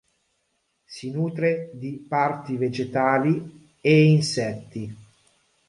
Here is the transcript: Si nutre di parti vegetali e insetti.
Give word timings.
Si 0.83 1.11
nutre 1.11 1.69
di 1.73 2.03
parti 2.09 2.57
vegetali 2.57 3.69
e 3.79 4.03
insetti. 4.05 4.95